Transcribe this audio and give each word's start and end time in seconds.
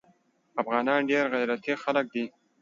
افغانان 0.61 0.99
ډیر 1.09 1.23
غیرتي 1.33 1.73
خلک 1.83 2.05
دي 2.13 2.25